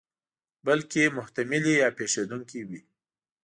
بلکې 0.65 1.13
محتملې 1.17 1.73
یا 1.81 1.89
پېښېدونکې 1.97 2.59
وي. 2.69 2.81